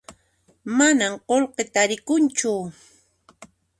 [0.77, 2.53] Manan qullqi tarikunchu